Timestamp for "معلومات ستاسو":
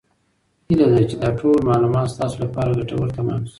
1.69-2.35